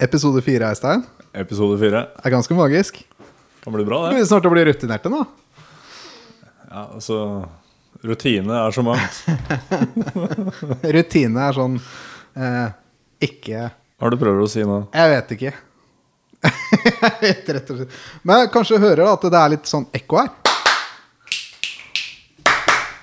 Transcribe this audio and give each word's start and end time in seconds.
Episode 0.00 0.40
fire, 0.42 0.70
Eistein, 0.70 1.02
Episode 1.36 1.76
fire. 1.80 2.06
er 2.24 2.32
ganske 2.32 2.54
magisk. 2.56 3.02
Kan 3.60 3.74
bli 3.74 3.84
bra, 3.84 4.06
det. 4.06 4.14
begynner 4.14 4.28
snart 4.30 4.46
å 4.48 4.52
bli 4.54 4.62
rutinerte 4.64 5.12
nå. 5.12 5.20
Ja, 6.70 6.86
altså 6.86 7.18
Rutine 8.00 8.56
er 8.62 8.72
så 8.72 8.84
mangt. 8.86 9.18
Rutine 10.96 11.44
er 11.44 11.56
sånn 11.58 11.76
eh, 11.76 12.70
ikke 13.20 13.66
Hva 13.68 14.06
har 14.06 14.14
du 14.14 14.20
prøvd 14.22 14.44
å 14.46 14.48
si 14.48 14.64
nå? 14.64 14.78
Jeg 14.96 15.12
vet 15.12 15.36
ikke. 15.36 15.52
jeg 16.48 17.16
vet 17.20 17.54
rett 17.58 17.72
og 17.74 17.82
slett. 17.82 17.96
Men 18.24 18.48
kanskje 18.54 18.78
du 18.78 18.86
hører 18.86 19.10
at 19.10 19.28
det 19.28 19.42
er 19.44 19.52
litt 19.58 19.68
sånn 19.68 19.84
ekko 20.00 20.22
her. 20.22 20.32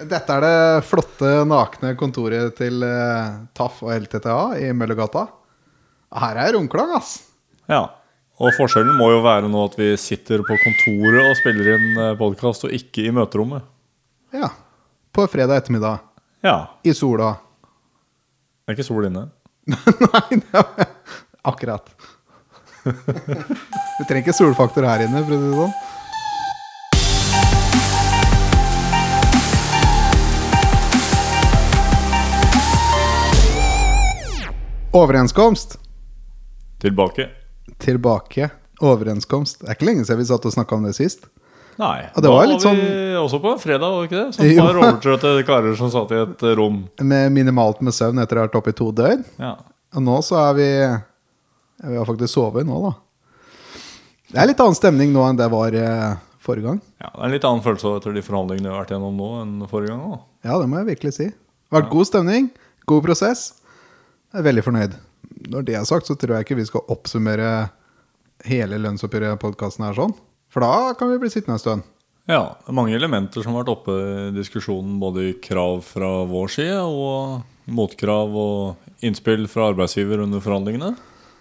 Dette 0.02 0.34
er 0.34 0.46
det 0.48 0.86
flotte, 0.90 1.36
nakne 1.50 1.94
kontoret 1.98 2.58
til 2.58 2.82
eh, 2.86 3.44
TAF 3.58 3.84
og 3.86 3.94
LTTA 3.94 4.40
i 4.66 4.74
Møllergata. 4.74 5.28
Her 6.16 6.38
er 6.40 6.54
romklang, 6.56 6.94
ass. 6.96 7.18
Ja. 7.68 7.82
Og 8.38 8.54
forskjellen 8.56 8.96
må 8.96 9.10
jo 9.12 9.24
være 9.26 9.50
nå 9.52 9.64
at 9.66 9.74
vi 9.80 9.90
sitter 10.00 10.44
på 10.46 10.56
kontoret 10.62 11.26
og 11.26 11.36
spiller 11.40 11.74
inn 11.74 11.98
podkast, 12.20 12.64
og 12.68 12.76
ikke 12.76 13.08
i 13.10 13.12
møterommet. 13.16 13.66
Ja. 14.36 14.52
På 15.12 15.26
fredag 15.28 15.64
ettermiddag. 15.64 16.06
Ja. 16.46 16.78
I 16.86 16.94
sola. 16.96 17.34
Det 18.64 18.72
er 18.72 18.78
ikke 18.78 18.88
sol 18.88 19.10
inne. 19.10 19.26
Nei, 19.68 20.38
det 20.38 20.64
er 20.64 20.88
akkurat. 21.48 21.92
Du 23.98 24.04
trenger 24.06 24.22
ikke 24.22 24.36
solfaktor 24.38 24.86
her 24.86 25.02
inne, 25.04 25.24
for 25.26 25.34
å 25.34 25.40
si 25.42 25.48
det 25.50 25.58
sånn. 25.58 25.74
Overenskomst. 34.94 35.78
Tilbake. 36.84 37.30
Tilbake. 37.84 38.50
Overenskomst. 38.86 39.62
Det 39.64 39.72
er 39.72 39.78
ikke 39.78 39.88
lenge 39.90 40.06
siden 40.06 40.22
vi 40.22 40.28
satt 40.30 40.46
og 40.46 40.54
snakka 40.54 40.78
om 40.78 40.86
det 40.86 40.94
sist. 40.98 41.26
Nei. 41.78 42.08
Og 42.18 42.24
det 42.26 42.30
var 42.34 42.46
da 42.46 42.50
litt 42.52 42.64
var 42.66 42.78
vi 42.78 42.92
også 43.22 43.40
på 43.42 43.52
fredag, 43.62 43.94
var 43.94 44.06
det 44.06 44.10
ikke 44.10 44.22
det? 44.22 44.36
Som 44.38 44.62
par 44.66 44.80
overtrøtte 44.82 45.34
karer 45.46 45.76
som 45.78 45.92
satt 45.94 46.14
i 46.14 46.22
et 46.24 46.46
rom. 46.58 46.80
Med 47.06 47.34
minimalt 47.36 47.82
med 47.86 47.94
søvn 47.94 48.22
etter 48.24 48.40
å 48.40 48.44
ha 48.44 48.48
vært 48.48 48.58
oppe 48.62 48.74
i 48.74 48.78
to 48.78 48.88
døgn. 48.98 49.26
Ja. 49.42 49.56
Og 49.98 50.04
nå 50.06 50.16
så 50.26 50.38
er 50.42 50.56
vi 50.58 50.70
Vi 51.88 51.96
har 51.98 52.08
faktisk 52.10 52.34
sovet 52.34 52.66
nå, 52.66 52.80
da. 52.88 52.94
Det 54.34 54.42
er 54.42 54.50
litt 54.50 54.60
annen 54.62 54.76
stemning 54.76 55.14
nå 55.14 55.22
enn 55.30 55.38
det 55.40 55.46
var 55.54 55.76
eh, 55.78 56.16
forrige 56.44 56.66
gang. 56.72 56.80
ja. 57.00 57.12
Det 57.14 57.22
er 57.22 57.28
en 57.30 57.36
litt 57.38 57.46
annen 57.48 57.64
følelse 57.64 57.94
etter 58.00 58.16
de 58.18 58.24
forhandlingene 58.26 58.68
vi 58.68 58.74
har 58.74 58.82
vært 58.84 58.96
gjennom 58.96 59.22
nå, 59.22 59.30
enn 59.44 59.54
forrige 59.70 59.94
gang. 59.94 60.02
Da. 60.18 60.50
Ja, 60.50 60.58
det 60.62 60.68
må 60.72 60.82
jeg 60.82 60.90
virkelig 60.90 61.14
si. 61.16 61.28
Det 61.30 61.72
har 61.76 61.84
vært 61.84 61.94
god 61.94 62.10
stemning, 62.10 62.50
god 62.90 63.06
prosess. 63.06 63.46
Jeg 64.34 64.42
er 64.42 64.48
veldig 64.50 64.66
fornøyd. 64.66 64.98
Når 65.48 65.68
det 65.68 65.76
er 65.78 65.86
sagt, 65.88 66.08
så 66.10 66.16
tror 66.16 66.38
jeg 66.38 66.48
ikke 66.48 66.60
vi 66.60 66.68
skal 66.70 66.88
oppsummere 66.94 67.52
hele 68.48 68.80
lønnsoppgjøret-podkasten 68.84 69.86
her 69.88 69.98
sånn. 69.98 70.16
For 70.54 70.64
da 70.64 70.96
kan 70.98 71.12
vi 71.12 71.20
bli 71.22 71.32
sittende 71.32 71.58
en 71.58 71.64
stund. 71.64 71.86
Ja, 72.28 72.58
mange 72.76 72.96
elementer 72.96 73.44
som 73.44 73.56
har 73.56 73.64
vært 73.64 73.72
oppe 73.72 73.94
i 73.96 74.32
diskusjonen, 74.36 74.98
både 75.00 75.30
i 75.30 75.36
krav 75.44 75.80
fra 75.88 76.10
vår 76.28 76.52
side 76.52 76.82
og 76.84 77.72
motkrav 77.72 78.36
og 78.36 79.04
innspill 79.06 79.48
fra 79.52 79.70
arbeidsgiver 79.72 80.24
under 80.26 80.44
forhandlingene. 80.44 80.92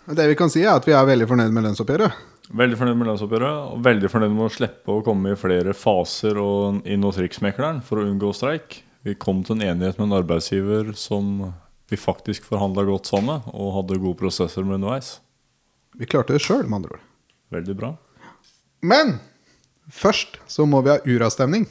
Det 0.06 0.28
vi 0.30 0.38
kan 0.38 0.50
si, 0.52 0.62
er 0.62 0.76
at 0.78 0.86
vi 0.86 0.94
er 0.94 1.08
veldig 1.08 1.26
fornøyd 1.26 1.54
med 1.54 1.66
lønnsoppgjøret. 1.66 2.22
Veldig 2.54 2.78
fornøyd 2.78 2.98
med 3.00 3.10
lønnsoppgjøret, 3.10 3.62
og 3.74 3.82
veldig 3.82 4.10
fornøyd 4.12 4.34
med 4.36 4.46
å 4.46 4.52
slippe 4.54 4.94
å 4.94 5.02
komme 5.06 5.32
i 5.34 5.38
flere 5.38 5.74
faser 5.74 6.38
og 6.38 6.86
inn 6.86 7.02
hos 7.02 7.18
Riksmekleren 7.18 7.82
for 7.82 7.98
å 7.98 8.06
unngå 8.06 8.30
streik. 8.38 8.84
Vi 9.06 9.16
kom 9.18 9.42
til 9.46 9.58
en 9.58 9.66
enighet 9.72 9.98
med 9.98 10.12
en 10.12 10.18
arbeidsgiver 10.20 10.94
som 10.98 11.48
vi 11.90 11.96
faktisk 12.00 12.44
forhandla 12.48 12.82
godt 12.88 13.06
sammen 13.10 13.44
og 13.52 13.74
hadde 13.78 14.00
gode 14.02 14.18
prosesser 14.18 14.64
med 14.66 14.78
underveis. 14.80 15.20
Vi 15.96 16.08
klarte 16.10 16.34
det 16.36 16.42
sjøl, 16.44 16.64
med 16.66 16.80
andre 16.82 16.96
ord. 16.98 17.04
Veldig 17.54 17.76
bra. 17.78 17.92
Men 18.82 19.16
først 19.92 20.40
så 20.50 20.66
må 20.68 20.82
vi 20.84 20.90
ha 20.92 20.98
uravstemning. 21.06 21.66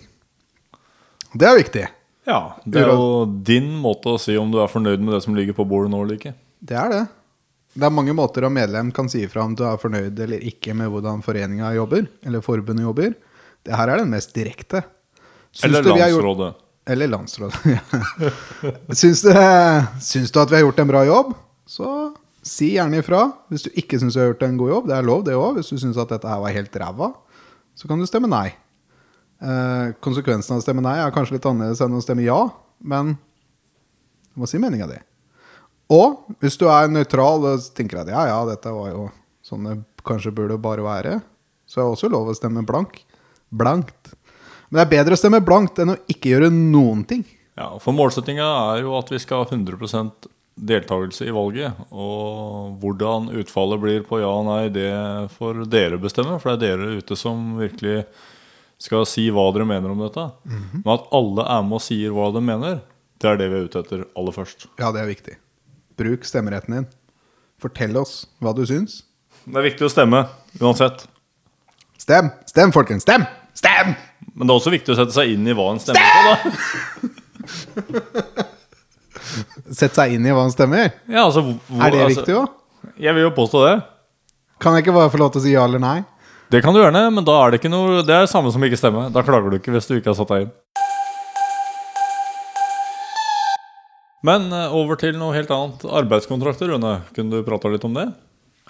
Det 1.35 1.47
er 1.49 1.59
viktig. 1.59 1.85
Ja, 2.25 2.39
det 2.65 2.81
er 2.81 2.93
jo 2.95 3.25
din 3.45 3.67
måte 3.83 4.15
å 4.15 4.21
si 4.21 4.33
om 4.39 4.49
du 4.53 4.57
er 4.63 4.71
fornøyd 4.71 5.03
med 5.03 5.13
det 5.13 5.21
som 5.27 5.35
ligger 5.37 5.53
på 5.57 5.65
bordet 5.69 5.91
nå 5.93 5.99
eller 6.01 6.17
ikke. 6.17 6.33
Det 6.65 6.77
er 6.79 6.89
det. 6.93 7.03
Det 7.75 7.83
er 7.85 7.91
mange 7.93 8.15
måter 8.15 8.47
å 8.47 8.49
medlem 8.55 8.89
kan 8.95 9.09
si 9.11 9.25
ifra 9.27 9.43
om 9.45 9.53
du 9.53 9.65
er 9.67 9.77
fornøyd 9.77 10.19
eller 10.25 10.41
ikke 10.47 10.73
med 10.79 10.89
hvordan 10.93 11.19
foreninga 11.25 11.73
jobber, 11.75 12.07
eller 12.25 12.41
forbundet 12.41 12.87
jobber. 12.87 13.11
Det 13.67 13.75
her 13.75 13.91
er 13.91 14.01
den 14.01 14.13
mest 14.15 14.31
direkte. 14.33 14.81
Syns 15.51 15.67
Eller 15.67 15.83
du 15.83 15.91
vi 15.93 15.99
har 16.01 16.09
gjort- 16.13 16.23
landsrådet. 16.23 16.55
Eller 16.85 17.09
landsråd. 17.09 17.55
syns, 18.99 19.23
du, 19.25 19.31
syns 20.05 20.31
du 20.31 20.39
at 20.41 20.51
vi 20.51 20.59
har 20.59 20.65
gjort 20.67 20.81
en 20.83 20.91
bra 20.91 21.01
jobb, 21.07 21.31
så 21.65 21.87
si 22.45 22.75
gjerne 22.75 23.01
ifra. 23.01 23.23
Hvis 23.49 23.65
du 23.65 23.71
ikke 23.73 23.97
syns 24.01 24.17
vi 24.17 24.21
har 24.21 24.29
gjort 24.33 24.45
en 24.45 24.59
god 24.59 24.73
jobb, 24.73 24.91
det 24.91 24.97
er 24.97 25.07
lov, 25.07 25.23
det 25.25 25.37
òg. 25.37 25.57
Hvis 25.57 25.73
du 25.73 25.81
syns 25.81 25.97
at 26.01 26.13
dette 26.13 26.29
her 26.29 26.43
var 26.43 26.53
helt 26.53 26.77
ræva, 26.81 27.09
så 27.75 27.89
kan 27.89 27.99
du 27.99 28.05
stemme 28.09 28.29
nei. 28.29 28.47
Eh, 29.41 29.95
konsekvensen 30.05 30.55
av 30.55 30.61
å 30.61 30.63
stemme 30.63 30.83
nei 30.85 30.95
er 31.01 31.13
kanskje 31.13 31.39
litt 31.39 31.47
annerledes 31.49 31.81
enn 31.83 31.97
å 31.97 32.03
stemme 32.03 32.23
ja, 32.23 32.39
men 32.79 33.15
du 34.31 34.43
må 34.43 34.47
si 34.49 34.61
meninga 34.61 34.87
di. 34.91 34.99
Og 35.93 36.21
hvis 36.41 36.57
du 36.61 36.65
er 36.71 36.89
nøytral 36.89 37.43
og 37.49 37.65
tenker 37.77 38.01
at 38.01 38.09
ja, 38.13 38.27
ja, 38.29 38.37
dette 38.47 38.71
var 38.73 38.93
jo 38.93 39.09
sånn 39.45 39.67
det 39.67 39.75
kanskje 40.05 40.33
burde 40.37 40.57
bare 40.61 40.85
være, 40.85 41.17
så 41.65 41.81
er 41.81 41.83
det 41.83 41.97
også 41.97 42.09
lov 42.13 42.29
å 42.29 42.37
stemme 42.37 42.63
blank. 42.65 43.01
Blankt. 43.49 44.13
Men 44.69 44.79
det 44.79 44.85
er 44.85 44.93
bedre 44.97 45.17
å 45.17 45.19
stemme 45.19 45.43
blankt 45.45 45.79
enn 45.81 45.93
å 45.93 45.99
ikke 46.11 46.33
gjøre 46.35 46.51
noen 46.53 47.03
ting. 47.07 47.25
Ja, 47.55 47.69
for 47.79 47.95
målsettinga 47.95 48.45
er 48.75 48.81
jo 48.83 48.95
at 48.99 49.11
vi 49.13 49.19
skal 49.21 49.43
ha 49.43 49.49
100% 49.49 50.27
deltakelse 50.55 51.27
i 51.27 51.33
valget. 51.35 51.77
Og 51.91 52.75
hvordan 52.81 53.29
utfallet 53.41 53.81
blir 53.81 54.05
på 54.07 54.19
ja 54.21 54.31
og 54.31 54.47
nei, 54.49 54.63
det 54.73 54.89
får 55.35 55.65
dere 55.71 55.99
bestemme. 56.01 56.39
For 56.41 56.55
det 56.55 56.71
er 56.71 56.81
dere 56.81 56.99
ute 56.99 57.17
som 57.19 57.55
virkelig 57.59 58.03
skal 58.81 59.05
si 59.07 59.27
hva 59.31 59.47
dere 59.55 59.67
mener 59.69 59.93
om 59.93 60.03
dette. 60.03 60.27
Men 60.45 60.93
at 60.97 61.07
alle 61.15 61.47
er 61.55 61.65
med 61.67 61.79
og 61.79 61.85
sier 61.85 62.15
hva 62.15 62.29
de 62.35 62.43
mener, 62.43 62.81
det 63.23 63.31
er 63.31 63.39
det 63.39 63.49
vi 63.51 63.59
er 63.59 63.67
ute 63.69 63.83
etter 63.85 64.05
aller 64.19 64.35
først. 64.35 64.67
Ja, 64.81 64.91
det 64.95 65.03
er 65.03 65.11
viktig. 65.11 65.37
Bruk 65.99 66.27
stemmeretten 66.27 66.79
din. 66.79 66.89
Fortell 67.61 67.95
oss 67.99 68.25
hva 68.43 68.51
du 68.55 68.65
syns. 68.67 69.03
Det 69.45 69.61
er 69.61 69.69
viktig 69.69 69.87
å 69.87 69.93
stemme 69.93 70.25
uansett. 70.59 71.05
Stem! 72.01 72.33
Stem, 72.49 72.75
folkens! 72.75 73.05
Stem! 73.07 73.23
Stem! 73.55 73.95
Men 74.35 74.47
det 74.47 74.51
er 74.51 74.59
også 74.59 74.73
viktig 74.73 74.91
å 74.93 74.97
sette 74.99 75.15
seg 75.15 75.31
inn 75.35 75.47
i 75.47 75.55
hva 75.55 75.69
en 75.71 75.81
stemmer 75.83 76.07
på. 76.11 76.19
da 76.25 76.35
Sett 79.75 79.95
seg 79.97 80.15
inn 80.15 80.25
i 80.27 80.33
hva 80.35 80.43
en 80.47 80.53
stemmer. 80.53 80.91
ja, 81.09 81.25
altså, 81.25 81.41
hvor, 81.43 81.81
Er 81.81 81.93
det 81.93 82.01
altså, 82.05 82.21
viktig 82.21 82.35
òg? 82.39 82.47
Jeg 83.01 83.15
vil 83.17 83.25
jo 83.25 83.31
påstå 83.35 83.63
det. 83.65 83.75
Kan 84.61 84.75
jeg 84.75 84.85
ikke 84.85 84.95
bare 84.95 85.11
få 85.11 85.19
lov 85.19 85.31
til 85.33 85.41
å 85.41 85.45
si 85.45 85.55
ja 85.55 85.63
eller 85.67 85.81
nei? 85.81 85.97
Det 86.53 86.61
kan 86.63 86.75
du 86.75 86.79
gjerne, 86.79 87.01
men 87.11 87.25
da 87.25 87.33
er 87.41 87.51
det 87.51 87.57
ikke 87.59 87.71
noe 87.73 88.03
Det 88.05 88.13
er 88.13 88.27
det 88.27 88.31
samme 88.31 88.51
som 88.53 88.63
ikke 88.63 88.77
stemmer. 88.79 89.09
Da 89.11 89.23
klager 89.25 89.49
du 89.51 89.57
ikke 89.57 89.73
hvis 89.73 89.89
du 89.89 89.95
ikke 89.97 90.11
har 90.13 90.19
satt 90.19 90.31
deg 90.31 90.45
inn. 90.45 90.53
Men 94.25 94.47
eh, 94.53 94.73
over 94.73 94.97
til 94.97 95.17
noe 95.19 95.35
helt 95.35 95.51
annet. 95.53 95.83
Arbeidskontrakter, 96.01 96.71
Rune. 96.71 96.93
Kunne 97.17 97.39
du 97.41 97.45
prata 97.45 97.69
litt 97.69 97.83
om 97.85 97.93
det? 97.97 98.07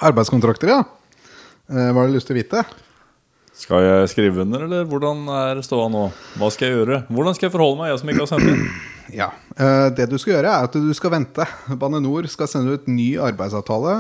Arbeidskontrakter, 0.04 0.72
ja. 0.74 0.82
Eh, 1.70 1.92
hva 1.92 2.02
har 2.02 2.10
du 2.10 2.16
lyst 2.18 2.28
til 2.28 2.36
å 2.36 2.42
vite? 2.42 2.64
Skal 3.56 3.86
jeg 3.86 4.10
skrive 4.12 4.44
under, 4.44 4.66
eller 4.68 4.84
hvordan 4.90 5.24
er 5.32 5.62
ståa 5.64 5.88
nå? 5.92 6.10
Hva 6.36 6.50
skal 6.52 6.68
jeg 6.68 6.80
gjøre? 6.82 6.98
Hvordan 7.08 7.38
skal 7.38 7.48
jeg 7.48 7.54
forholde 7.54 7.80
meg, 7.80 7.92
jeg 7.94 8.02
som 8.02 8.12
ikke 8.12 8.24
har 8.26 8.32
sendt 8.34 8.52
inn? 8.52 8.68
Ja, 9.16 9.28
eh, 9.62 9.88
Det 9.94 10.08
du 10.10 10.16
skal 10.18 10.34
gjøre, 10.34 10.50
er 10.50 10.66
at 10.66 10.74
du 10.82 10.90
skal 10.98 11.12
vente. 11.14 11.46
Bane 11.78 12.00
Nor 12.02 12.26
skal 12.28 12.50
sende 12.50 12.74
ut 12.74 12.88
ny 12.90 13.12
arbeidsavtale 13.22 14.00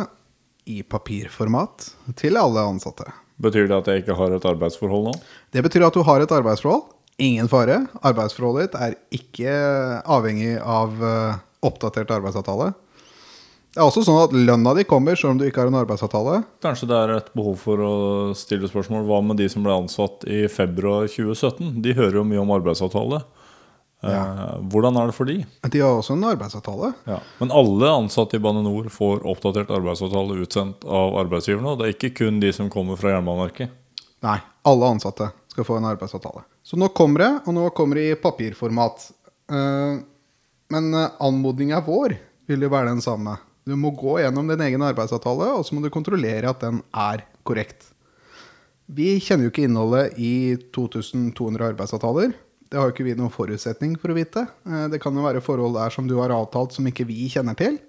i 0.65 0.79
papirformat 0.81 1.91
til 2.17 2.39
alle 2.41 2.63
ansatte. 2.65 3.05
Betyr 3.37 3.67
det 3.69 3.77
at 3.77 3.89
jeg 3.91 4.01
ikke 4.01 4.15
har 4.17 4.33
et 4.33 4.47
arbeidsforhold 4.49 5.11
nå? 5.11 5.13
Det 5.53 5.61
betyr 5.63 5.85
at 5.87 5.95
du 5.95 6.01
har 6.07 6.23
et 6.25 6.33
arbeidsforhold. 6.33 6.87
Ingen 7.21 7.47
fare. 7.51 7.83
Arbeidsforholdet 8.01 8.65
ditt 8.73 8.79
er 8.81 8.97
ikke 9.15 9.53
avhengig 10.17 10.55
av 10.59 10.97
eh, 11.05 11.37
oppdatert 11.69 12.11
arbeidsavtale. 12.17 12.73
Det 13.75 13.81
er 13.83 13.89
også 13.89 14.05
sånn 14.07 14.21
at 14.23 14.31
lønna 14.31 14.71
di 14.77 14.85
kommer 14.87 15.17
selv 15.19 15.33
om 15.33 15.39
du 15.41 15.43
ikke 15.49 15.59
har 15.65 15.67
en 15.67 15.75
arbeidsavtale. 15.81 16.37
Kanskje 16.63 16.87
det 16.87 16.95
er 16.95 17.11
et 17.17 17.33
behov 17.35 17.57
for 17.59 17.81
å 17.83 17.95
stille 18.39 18.69
spørsmål. 18.71 19.03
Hva 19.09 19.17
med 19.27 19.35
de 19.41 19.49
som 19.51 19.65
ble 19.65 19.73
ansatt 19.75 20.23
i 20.31 20.45
februar 20.47 21.09
2017? 21.11 21.81
De 21.83 21.91
hører 21.97 22.21
jo 22.21 22.23
mye 22.29 22.39
om 22.39 22.53
arbeidsavtale. 22.55 23.19
Eh, 24.05 24.53
hvordan 24.71 24.95
er 25.01 25.09
det 25.09 25.15
for 25.17 25.27
de? 25.27 25.35
De 25.73 25.81
har 25.83 25.97
også 25.97 26.15
en 26.15 26.23
arbeidsavtale. 26.29 26.93
Ja. 27.09 27.17
Men 27.41 27.51
alle 27.51 27.89
ansatte 27.97 28.37
i 28.39 28.43
Bane 28.43 28.61
Nor 28.63 28.87
får 28.93 29.25
oppdatert 29.27 29.73
arbeidsavtale 29.75 30.37
utsendt 30.45 30.85
av 30.87 31.17
arbeidsgiverne. 31.25 31.73
og 31.73 31.79
Det 31.81 31.87
er 31.89 31.95
ikke 31.97 32.13
kun 32.21 32.39
de 32.39 32.51
som 32.55 32.69
kommer 32.71 32.95
fra 33.01 33.11
Jernbaneverket. 33.15 33.73
Nei, 34.23 34.37
alle 34.71 34.91
ansatte 34.95 35.31
skal 35.51 35.67
få 35.67 35.77
en 35.81 35.89
arbeidsavtale. 35.91 36.45
Så 36.63 36.79
nå 36.79 36.87
kommer 36.95 37.25
det, 37.25 37.31
og 37.45 37.57
nå 37.57 37.65
kommer 37.75 37.99
det 37.99 38.05
i 38.11 38.15
papirformat. 38.23 39.09
Eh, 39.51 39.99
Men 40.71 40.93
eh, 40.93 41.11
anmodninga 41.21 41.83
vår 41.85 42.15
vil 42.47 42.63
jo 42.65 42.69
være 42.71 42.93
den 42.93 43.01
samme. 43.03 43.35
Du 43.65 43.73
må 43.79 43.89
gå 43.97 44.19
gjennom 44.21 44.47
din 44.49 44.61
egen 44.61 44.83
arbeidsavtale, 44.85 45.47
og 45.57 45.65
så 45.65 45.73
må 45.75 45.81
du 45.81 45.89
kontrollere 45.93 46.51
at 46.51 46.61
den 46.61 46.83
er 46.93 47.23
korrekt. 47.47 47.87
Vi 48.85 49.15
kjenner 49.17 49.47
jo 49.47 49.53
ikke 49.53 49.65
innholdet 49.65 50.19
i 50.21 50.33
2200 50.75 51.71
arbeidsavtaler. 51.71 52.35
Det 52.69 52.77
har 52.77 52.89
jo 52.89 52.93
ikke 52.93 53.07
vi 53.07 53.15
noen 53.17 53.33
forutsetning 53.33 53.95
for 54.01 54.13
å 54.13 54.17
vite. 54.17 54.45
Eh, 54.69 54.85
Det 54.93 54.99
kan 55.01 55.15
jo 55.17 55.25
være 55.25 55.41
forhold 55.41 55.77
der 55.77 55.93
som 55.93 56.05
du 56.09 56.17
har 56.19 56.33
avtalt 56.33 56.73
som 56.75 56.85
ikke 56.85 57.07
vi 57.09 57.25
kjenner 57.29 57.57
til. 57.57 57.79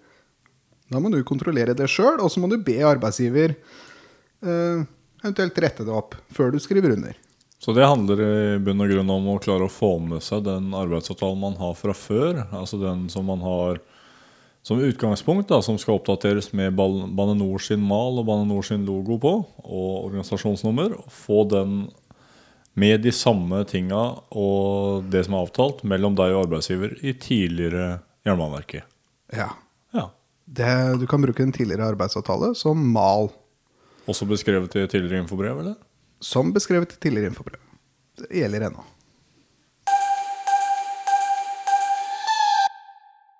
Da 0.88 1.00
må 1.02 1.10
du 1.12 1.20
kontrollere 1.26 1.74
det 1.76 1.88
sjøl, 1.90 2.20
og 2.22 2.30
så 2.30 2.40
må 2.40 2.48
du 2.48 2.56
be 2.62 2.78
arbeidsgiver 2.86 3.56
eh, 3.56 4.84
eventuelt 5.24 5.58
rette 5.60 5.84
det 5.84 5.92
opp 5.92 6.14
før 6.32 6.52
du 6.54 6.60
skriver 6.62 6.94
under. 6.96 7.16
Så 7.60 7.72
det 7.74 7.88
handler 7.88 8.20
i 8.20 8.58
bunn 8.62 8.80
og 8.84 8.90
grunn 8.92 9.10
om 9.10 9.28
å 9.32 9.40
klare 9.42 9.66
å 9.66 9.72
få 9.72 9.96
med 10.00 10.22
seg 10.24 10.44
den 10.46 10.70
arbeidsavtalen 10.76 11.40
man 11.40 11.56
har 11.60 11.74
fra 11.76 11.92
før. 11.96 12.44
Altså 12.54 12.78
den 12.80 13.08
som 13.12 13.26
man 13.28 13.40
har 13.44 13.80
som 14.66 14.80
utgangspunkt, 14.82 15.46
da, 15.52 15.60
som 15.62 15.76
skal 15.78 16.00
oppdateres 16.00 16.48
med 16.56 16.74
Bane 16.74 17.34
Nor 17.38 17.62
sin 17.62 17.84
mal 17.86 18.18
og 18.18 18.26
Bane 18.26 18.48
Nor 18.48 18.64
sin 18.66 18.82
logo 18.86 19.14
på, 19.22 19.34
og 19.62 19.92
organisasjonsnummer. 20.08 20.96
Få 21.12 21.44
den 21.46 21.84
med 22.74 23.04
de 23.06 23.12
samme 23.14 23.62
tinga 23.70 24.00
og 24.34 25.06
det 25.12 25.22
som 25.24 25.36
er 25.36 25.46
avtalt 25.46 25.84
mellom 25.86 26.16
deg 26.18 26.34
og 26.34 26.48
arbeidsgiver 26.48 26.96
i 26.98 27.14
tidligere 27.14 28.00
Jernbaneverket. 28.26 28.90
Ja. 29.38 29.52
Ja. 29.94 30.08
Det, 30.44 30.72
du 30.98 31.06
kan 31.08 31.22
bruke 31.22 31.46
en 31.46 31.54
tidligere 31.54 31.86
arbeidsavtale 31.94 32.50
som 32.58 32.82
mal, 32.92 33.30
Også 34.06 34.26
beskrevet 34.26 34.74
i 34.78 34.84
tidligere 34.86 35.22
infobrev, 35.24 35.62
eller? 35.62 35.78
som 36.22 36.52
beskrevet 36.54 36.92
i 36.94 37.00
tidligere 37.00 37.30
infobrev. 37.30 37.62
Det 38.18 38.28
gjelder 38.34 38.68
ennå. 38.68 38.82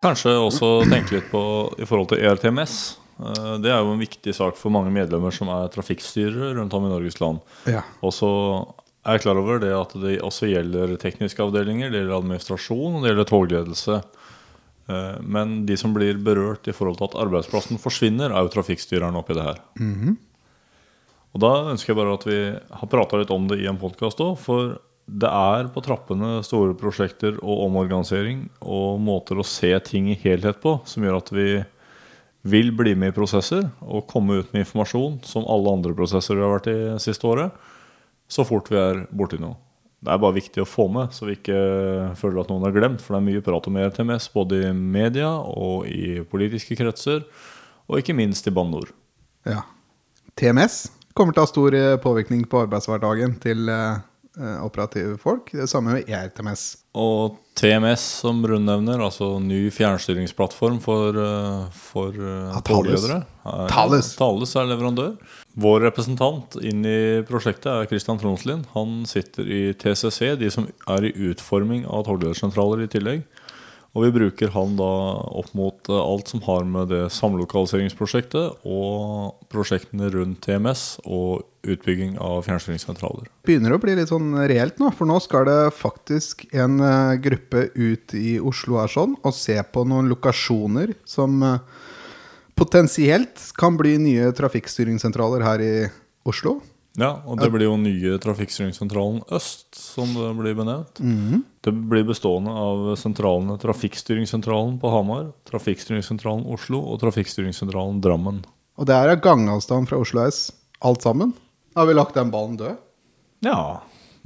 Kanskje 0.07 0.37
også 0.39 0.69
tenke 0.91 1.17
litt 1.19 1.29
på 1.33 1.43
i 1.83 1.87
forhold 1.89 2.13
til 2.13 2.23
ERTMS. 2.23 2.75
Eh, 3.19 3.55
Det 3.65 3.71
er 3.73 3.81
jo 3.83 3.93
en 3.95 4.03
viktig 4.03 4.35
sak 4.37 4.57
for 4.61 4.71
mange 4.71 4.93
medlemmer 4.95 5.33
som 5.35 5.49
er 5.51 5.69
trafikkstyrere 5.75 6.55
rundt 6.59 6.75
om 6.79 6.87
i 6.87 6.93
Norges 6.93 7.19
land. 7.21 7.41
Ja. 7.67 7.83
Og 8.03 8.13
så 8.15 8.31
er 9.07 9.17
jeg 9.17 9.23
klar 9.27 9.39
over 9.41 9.59
det 9.63 9.73
at 9.75 9.93
det 10.03 10.21
også 10.23 10.49
gjelder 10.51 10.97
tekniske 10.99 11.43
avdelinger, 11.43 11.91
det 11.91 12.01
gjelder 12.05 12.19
administrasjon 12.21 12.97
og 12.99 13.03
det 13.05 13.13
gjelder 13.13 13.31
togledelse. 13.33 13.99
Eh, 14.89 15.19
Men 15.23 15.67
de 15.67 15.77
som 15.77 15.93
blir 15.95 16.15
berørt 16.23 16.69
i 16.71 16.73
forhold 16.77 16.99
til 16.99 17.09
at 17.11 17.19
arbeidsplassen 17.27 17.79
forsvinner, 17.83 18.31
er 18.31 18.47
jo 18.47 18.55
trafikkstyreren 18.55 19.17
oppi 19.19 19.35
det 19.35 19.43
her. 19.43 19.61
Og 21.35 21.41
da 21.43 21.51
ønsker 21.73 21.93
jeg 21.93 21.97
bare 21.99 22.15
at 22.17 22.25
vi 22.25 22.39
har 22.81 22.89
prata 22.89 23.19
litt 23.21 23.31
om 23.35 23.47
det 23.51 23.59
i 23.61 23.67
en 23.69 23.77
podkast 23.77 24.19
òg. 24.25 24.39
For 24.39 24.79
det 25.07 25.31
er 25.31 25.69
på 25.71 25.83
trappene 25.87 26.41
store 26.43 26.75
prosjekter 26.79 27.37
og 27.39 27.67
omorganisering 27.69 28.49
og 28.59 28.99
måter 29.03 29.39
å 29.39 29.47
se 29.47 29.71
ting 29.87 30.11
i 30.11 30.19
helhet 30.19 30.59
på 30.63 30.81
som 30.89 31.07
gjør 31.07 31.21
at 31.21 31.31
vi 31.35 31.51
vil 32.47 32.73
bli 32.75 32.95
med 32.99 33.13
i 33.13 33.15
prosesser 33.15 33.69
og 33.83 34.07
komme 34.11 34.41
ut 34.41 34.51
med 34.53 34.65
informasjon 34.65 35.21
som 35.27 35.47
alle 35.51 35.77
andre 35.79 35.95
prosesser 35.99 36.39
vi 36.39 36.43
har 36.43 36.57
vært 36.57 36.71
i 36.71 36.79
siste 37.03 37.27
året, 37.27 37.55
så 38.27 38.47
fort 38.47 38.71
vi 38.71 38.79
er 38.79 39.05
borti 39.15 39.39
noe. 39.43 39.59
Det 40.03 40.13
er 40.13 40.21
bare 40.23 40.37
viktig 40.37 40.63
å 40.63 40.69
få 40.69 40.87
med, 40.93 41.15
så 41.15 41.27
vi 41.27 41.35
ikke 41.39 41.57
føler 42.19 42.43
at 42.43 42.51
noen 42.53 42.67
har 42.67 42.75
glemt. 42.75 43.01
For 43.03 43.15
det 43.15 43.19
er 43.19 43.27
mye 43.27 43.43
prat 43.43 43.67
om 43.67 43.79
ERTMS 43.81 44.29
både 44.35 44.61
i 44.69 44.75
media 44.77 45.31
og 45.49 45.89
i 45.91 46.21
politiske 46.31 46.77
kretser, 46.79 47.25
og 47.87 48.03
ikke 48.03 48.15
minst 48.19 48.47
i 48.47 48.55
Bane 48.55 48.83
ja. 49.47 49.63
TMS 50.39 50.85
kommer 51.17 51.33
til 51.33 51.41
å 51.41 51.47
ha 51.47 51.51
stor 51.51 51.75
eh, 51.79 51.97
påvirkning 52.03 52.45
på 52.51 52.61
arbeidshverdagen 52.67 53.39
til 53.43 53.71
eh, 53.73 54.03
operative 54.65 55.17
folk. 55.21 55.51
Det 55.53 55.69
samme 55.71 55.97
med 55.97 56.11
ERTMS. 56.13 56.77
Og 56.97 57.37
TMS, 57.57 58.01
som 58.23 58.43
Rund 58.47 58.65
nevner, 58.69 59.01
altså 59.05 59.39
ny 59.41 59.71
fjernstyringsplattform 59.73 60.79
for, 60.85 61.17
eh, 61.17 61.67
for 61.73 62.13
eh, 62.13 62.53
Ja, 63.45 63.67
er- 63.67 63.69
Thales. 63.69 64.15
Thales 64.17 64.55
er 64.57 64.69
leverandør. 64.69 65.17
Vår 65.57 65.81
representant 65.87 66.57
inn 66.63 66.85
i 66.85 67.23
prosjektet 67.29 67.67
er 67.73 67.87
Christian 67.89 68.19
Tronslien. 68.21 68.65
Han 68.75 69.05
sitter 69.09 69.45
i 69.49 69.73
TCC, 69.73 70.37
de 70.37 70.51
som 70.51 70.69
er 70.89 71.05
i 71.09 71.13
utforming 71.31 71.87
av 71.89 72.05
togledersentraler 72.05 72.85
i 72.85 72.89
tillegg. 72.93 73.23
Og 73.97 74.05
vi 74.05 74.13
bruker 74.13 74.51
han 74.53 74.75
da 74.77 74.93
opp 75.41 75.55
mot 75.57 75.89
eh, 75.89 75.97
alt 75.97 76.29
som 76.29 76.43
har 76.45 76.67
med 76.69 76.91
det 76.93 77.07
samlokaliseringsprosjektet 77.17 78.67
og 78.69 79.47
prosjektene 79.53 80.11
rundt 80.13 80.43
TMS 80.45 80.99
og 81.05 81.47
utbygging 81.67 82.19
av 82.23 82.45
fjernstyringssentraler. 82.47 83.31
begynner 83.49 83.75
å 83.75 83.81
bli 83.83 83.97
litt 83.97 84.13
sånn 84.13 84.37
reelt 84.47 84.77
nå, 84.83 84.93
for 84.95 85.09
nå 85.09 85.17
skal 85.25 85.49
det 85.49 85.59
faktisk 85.75 86.45
en 86.53 86.77
eh, 86.85 87.17
gruppe 87.25 87.71
ut 87.73 88.15
i 88.15 88.37
Oslo 88.37 88.83
her 88.83 88.93
sånn, 88.93 89.17
og 89.25 89.35
se 89.35 89.57
på 89.73 89.87
noen 89.89 90.13
lokasjoner 90.13 90.93
som 91.09 91.41
eh, 91.43 91.59
potensielt 92.57 93.49
kan 93.57 93.81
bli 93.81 93.97
nye 94.03 94.29
trafikkstyringssentraler 94.37 95.47
her 95.47 95.65
i 95.65 95.75
Oslo. 96.29 96.59
Ja, 96.97 97.11
og 97.29 97.37
det 97.41 97.51
blir 97.53 97.67
jo 97.69 97.77
nye 97.77 98.17
trafikkstyringssentralen 98.23 99.21
Øst, 99.37 99.69
som 99.77 100.15
det 100.17 100.31
blir 100.39 100.57
benevnt. 100.57 101.01
Det 101.67 101.73
blir 101.93 102.07
bestående 102.09 102.55
av 102.57 102.95
sentralene 102.97 103.59
Trafikkstyringssentralen 103.61 104.79
på 104.81 104.93
Hamar, 104.95 105.33
Trafikkstyringssentralen 105.51 106.47
Oslo 106.55 106.81
og 106.81 107.01
Trafikkstyringssentralen 107.05 108.01
Drammen. 108.05 108.41
Og 108.81 108.89
det 108.89 108.97
er 108.97 109.13
av 109.13 109.21
gangavstand 109.25 109.91
fra 109.91 110.01
Oslo 110.01 110.25
S, 110.25 110.49
alt 110.81 111.05
sammen. 111.05 111.35
Har 111.77 111.89
vi 111.89 111.97
lagt 111.97 112.17
den 112.17 112.33
ballen 112.33 112.57
død? 112.57 112.81
Ja, 113.45 113.83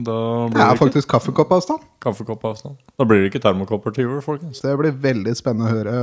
Det 0.07 0.61
er 0.61 0.73
ikke 0.73 0.81
faktisk 0.85 1.09
kaffekoppavstand. 1.11 1.83
kaffekoppavstand. 2.01 2.77
Da 2.99 3.05
blir 3.09 3.23
det 3.23 3.31
ikke 3.33 3.43
termokopper 3.45 3.95
til 3.95 4.05
jul, 4.07 4.21
folkens. 4.25 4.61
Det 4.65 4.73
blir 4.79 4.93
veldig 4.93 5.35
spennende 5.39 5.69
å 5.69 5.75
høre 5.75 5.95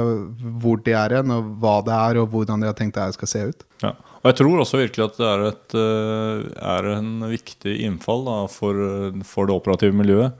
hvor 0.61 0.77
de 0.85 0.93
er 0.97 1.15
hen, 1.17 1.31
og 1.31 1.49
hva 1.63 1.77
det 1.85 1.95
er, 1.95 2.19
og 2.21 2.29
hvordan 2.33 2.61
de 2.61 2.69
har 2.69 2.77
tenkt 2.77 2.95
det 2.95 3.03
her 3.07 3.15
skal 3.17 3.31
se 3.31 3.43
ut. 3.49 3.65
Ja. 3.83 3.93
Og 4.21 4.29
jeg 4.31 4.37
tror 4.41 4.61
også 4.61 4.79
virkelig 4.81 5.05
at 5.07 5.17
det 5.17 5.27
er, 5.31 5.43
et, 5.49 5.75
eh, 5.81 6.45
er 6.75 6.89
en 6.97 7.11
viktig 7.31 7.75
innfall 7.87 8.25
da, 8.27 8.37
for, 8.51 8.73
for 9.23 9.47
det 9.49 9.55
operative 9.55 9.93
miljøet. 9.95 10.33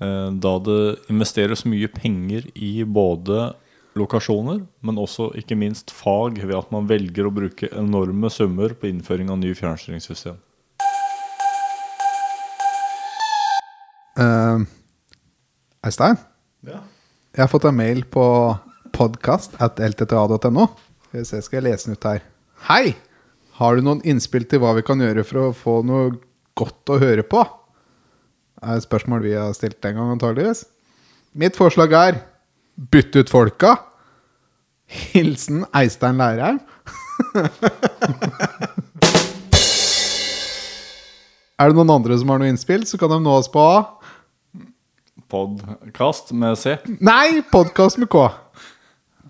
eh, 0.00 0.30
Da 0.46 0.58
det 0.58 0.80
investeres 1.08 1.64
mye 1.64 1.88
penger 1.88 2.50
i 2.54 2.84
både 2.84 3.54
lokasjoner, 3.96 4.58
men 4.84 4.98
også 5.00 5.30
ikke 5.40 5.56
minst 5.56 5.90
fag, 5.90 6.36
ved 6.44 6.54
at 6.58 6.70
man 6.70 6.86
velger 6.86 7.24
å 7.30 7.32
bruke 7.32 7.70
enorme 7.72 8.28
summer 8.28 8.74
på 8.76 8.90
innføring 8.90 9.30
av 9.32 9.38
nye 9.40 9.56
fjernstyringssystem. 9.56 10.36
Uh, 14.16 14.64
Eistein? 15.84 16.16
Ja. 16.64 16.80
Jeg 17.36 17.42
har 17.44 17.50
fått 17.52 17.66
en 17.68 17.76
mail 17.76 18.00
på 18.08 18.24
podkast 18.96 19.58
at 19.60 19.76
ltta.no. 19.76 20.64
Skal 21.04 21.20
vi 21.20 21.24
se, 21.28 21.42
skal 21.44 21.60
jeg 21.60 21.66
lese 21.68 21.90
den 21.90 21.98
ut 21.98 22.06
her. 22.08 22.22
Hei! 22.70 22.96
Har 23.56 23.76
du 23.76 23.80
noen 23.84 24.00
innspill 24.08 24.44
til 24.48 24.60
hva 24.60 24.72
vi 24.76 24.82
kan 24.84 25.00
gjøre 25.00 25.24
for 25.24 25.36
å 25.40 25.56
få 25.56 25.74
noe 25.84 26.16
godt 26.56 26.92
å 26.92 27.00
høre 27.00 27.24
på? 27.28 27.40
Det 28.56 28.64
er 28.64 28.76
et 28.80 28.86
spørsmål 28.88 29.20
vi 29.24 29.34
har 29.36 29.52
stilt 29.56 29.84
en 29.84 29.96
gang, 30.00 30.10
antageligvis. 30.16 30.60
Mitt 31.36 31.56
forslag 31.56 31.92
er 31.96 32.14
bytt 32.76 33.16
ut 33.16 33.32
folka. 33.32 33.76
Hilsen 34.88 35.64
Eistein 35.76 36.16
Lærheim. 36.20 36.58
er 41.60 41.68
det 41.68 41.76
noen 41.76 41.94
andre 41.98 42.16
som 42.20 42.28
har 42.32 42.40
noe 42.40 42.48
innspill, 42.52 42.84
så 42.88 42.96
kan 43.00 43.12
de 43.12 43.20
nå 43.24 43.32
oss 43.40 43.48
på 43.52 43.60
Podkast 45.26 46.30
med 46.32 46.54
C. 46.58 46.76
Nei, 47.02 47.42
podkast 47.52 47.98
med 47.98 48.08
K. 48.08 48.28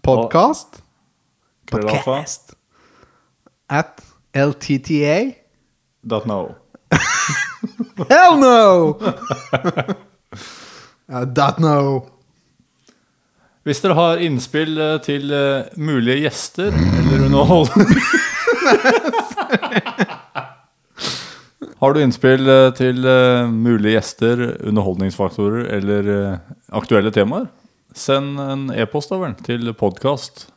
Podkast 0.05 0.83
Podkast. 1.71 2.53
at 3.69 4.03
LTTA. 4.35 5.33
Dot 6.11 6.26
no. 6.26 6.55
Hell 8.11 8.37
no! 8.38 8.93
Dot 11.38 11.59
no. 11.59 12.05
Hvis 13.65 13.81
dere 13.81 13.95
har 13.97 14.17
innspill 14.23 14.76
eh, 14.79 14.99
til 15.03 15.33
eh, 15.33 15.65
mulige 15.81 16.21
gjester 16.26 16.76
eller 16.76 17.25
underholdning 17.25 17.97
Har 21.87 21.95
du 21.95 22.00
innspill 22.02 22.49
eh, 22.50 22.73
til 22.75 23.05
eh, 23.07 23.47
mulige 23.47 23.93
gjester, 23.95 24.40
underholdningsfaktorer 24.66 25.69
eller 25.76 26.09
eh, 26.11 26.49
aktuelle 26.75 27.12
temaer? 27.14 27.47
Send 27.95 28.40
en 28.43 28.64
e-post 28.75 29.14
til 29.47 29.71
podkast. 29.71 30.49